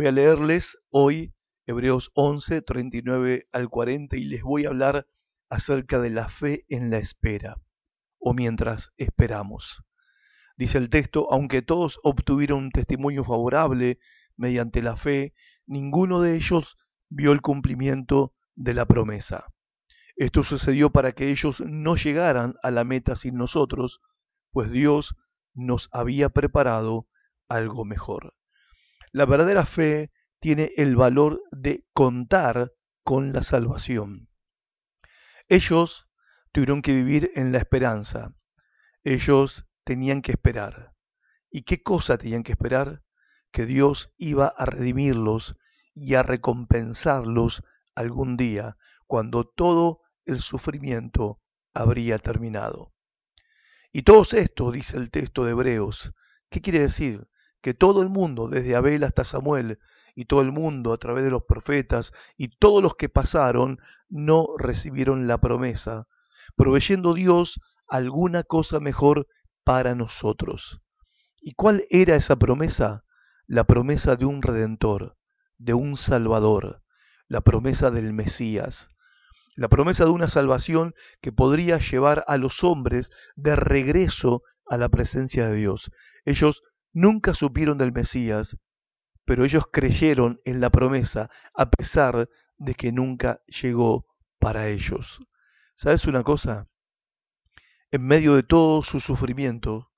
[0.00, 1.34] Voy a leerles hoy
[1.66, 5.06] Hebreos 11, 39 al 40 y les voy a hablar
[5.50, 7.60] acerca de la fe en la espera
[8.18, 9.84] o mientras esperamos.
[10.56, 13.98] Dice el texto, aunque todos obtuvieron un testimonio favorable
[14.38, 15.34] mediante la fe,
[15.66, 16.78] ninguno de ellos
[17.10, 19.52] vio el cumplimiento de la promesa.
[20.16, 24.00] Esto sucedió para que ellos no llegaran a la meta sin nosotros,
[24.50, 25.14] pues Dios
[25.52, 27.06] nos había preparado
[27.50, 28.32] algo mejor.
[29.12, 34.28] La verdadera fe tiene el valor de contar con la salvación.
[35.48, 36.08] Ellos
[36.52, 38.34] tuvieron que vivir en la esperanza.
[39.02, 40.94] Ellos tenían que esperar.
[41.50, 43.02] ¿Y qué cosa tenían que esperar?
[43.50, 45.56] Que Dios iba a redimirlos
[45.94, 47.64] y a recompensarlos
[47.96, 48.76] algún día,
[49.06, 51.40] cuando todo el sufrimiento
[51.74, 52.92] habría terminado.
[53.92, 56.12] Y todo esto, dice el texto de Hebreos,
[56.48, 57.26] ¿qué quiere decir?
[57.60, 59.78] Que todo el mundo, desde Abel hasta Samuel,
[60.14, 64.48] y todo el mundo a través de los profetas, y todos los que pasaron, no
[64.58, 66.08] recibieron la promesa,
[66.56, 69.26] proveyendo Dios alguna cosa mejor
[69.64, 70.80] para nosotros.
[71.40, 73.04] ¿Y cuál era esa promesa?
[73.46, 75.16] La promesa de un redentor,
[75.58, 76.82] de un salvador,
[77.28, 78.88] la promesa del Mesías,
[79.56, 84.88] la promesa de una salvación que podría llevar a los hombres de regreso a la
[84.88, 85.90] presencia de Dios.
[86.24, 88.58] Ellos nunca supieron del Mesías,
[89.24, 94.06] pero ellos creyeron en la promesa a pesar de que nunca llegó
[94.38, 95.20] para ellos.
[95.74, 96.68] ¿Sabes una cosa?
[97.90, 99.90] En medio de todo su sufrimiento,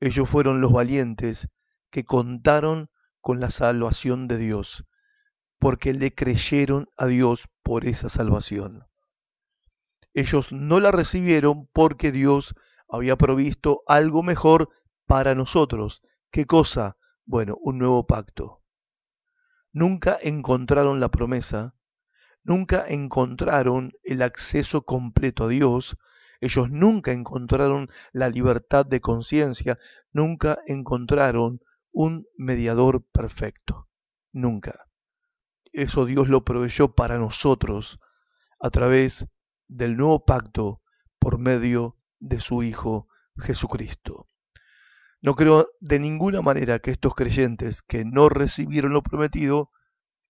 [0.00, 1.48] ellos fueron los valientes
[1.90, 2.90] que contaron
[3.20, 4.86] con la salvación de Dios,
[5.58, 8.86] porque le creyeron a Dios por esa salvación.
[10.14, 12.54] Ellos no la recibieron porque Dios
[12.88, 14.70] había provisto algo mejor
[15.06, 16.02] para nosotros.
[16.32, 16.96] ¿Qué cosa?
[17.24, 18.62] Bueno, un nuevo pacto.
[19.72, 21.74] Nunca encontraron la promesa,
[22.44, 25.96] nunca encontraron el acceso completo a Dios,
[26.40, 29.80] ellos nunca encontraron la libertad de conciencia,
[30.12, 33.88] nunca encontraron un mediador perfecto,
[34.32, 34.86] nunca.
[35.72, 37.98] Eso Dios lo proveyó para nosotros
[38.60, 39.26] a través
[39.66, 40.80] del nuevo pacto
[41.18, 44.29] por medio de su Hijo Jesucristo.
[45.22, 49.70] No creo de ninguna manera que estos creyentes que no recibieron lo prometido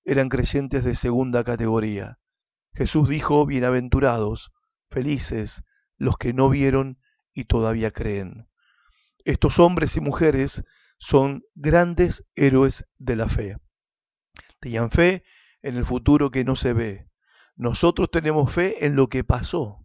[0.04, 2.18] eran creyentes de segunda categoría.
[2.74, 4.52] Jesús dijo, bienaventurados,
[4.90, 5.62] felices,
[5.96, 6.98] los que no vieron
[7.34, 8.48] y todavía creen.
[9.24, 10.64] Estos hombres y mujeres
[10.98, 13.58] son grandes héroes de la fe.
[14.58, 15.24] Tenían fe
[15.62, 17.08] en el futuro que no se ve.
[17.54, 19.84] Nosotros tenemos fe en lo que pasó.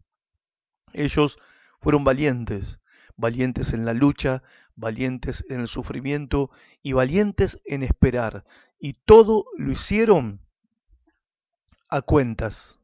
[0.94, 1.38] Ellos
[1.82, 2.80] fueron valientes,
[3.18, 4.44] valientes en la lucha,
[4.76, 8.46] valientes en el sufrimiento y valientes en esperar.
[8.80, 10.42] Y todo lo hicieron
[11.90, 12.80] a cuentas,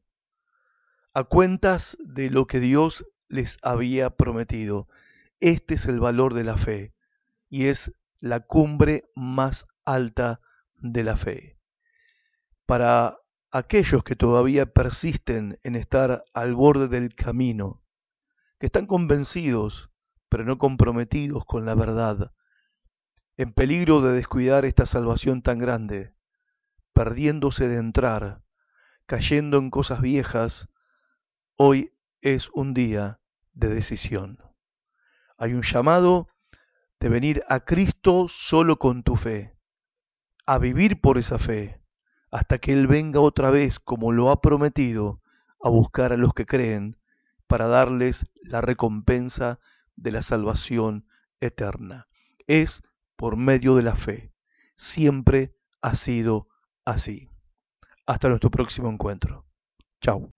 [1.14, 4.88] a cuentas de lo que Dios les había prometido.
[5.40, 6.94] Este es el valor de la fe
[7.50, 10.40] y es la cumbre más alta
[10.76, 11.58] de la fe.
[12.66, 13.18] Para
[13.52, 17.84] aquellos que todavía persisten en estar al borde del camino,
[18.60, 19.91] que están convencidos
[20.32, 22.32] pero no comprometidos con la verdad,
[23.36, 26.16] en peligro de descuidar esta salvación tan grande,
[26.94, 28.42] perdiéndose de entrar,
[29.06, 30.70] cayendo en cosas viejas,
[31.58, 33.20] hoy es un día
[33.52, 34.40] de decisión.
[35.38, 36.30] Hay un llamado
[37.02, 39.58] de venir a Cristo solo con tu fe,
[40.46, 41.82] a vivir por esa fe,
[42.32, 45.22] hasta que Él venga otra vez como lo ha prometido,
[45.62, 46.96] a buscar a los que creen,
[47.48, 49.60] para darles la recompensa
[50.02, 51.06] de la salvación
[51.40, 52.08] eterna.
[52.48, 52.82] Es
[53.16, 54.34] por medio de la fe.
[54.76, 56.48] Siempre ha sido
[56.86, 57.30] así.
[58.06, 59.46] Hasta nuestro próximo encuentro.
[60.02, 60.32] Chao.